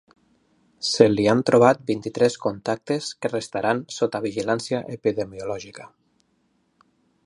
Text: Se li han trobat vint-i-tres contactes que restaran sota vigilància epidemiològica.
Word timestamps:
Se 0.91 1.05
li 1.15 1.25
han 1.33 1.43
trobat 1.49 1.83
vint-i-tres 1.91 2.39
contactes 2.47 3.11
que 3.25 3.33
restaran 3.33 3.85
sota 3.99 4.25
vigilància 4.27 4.83
epidemiològica. 5.01 5.91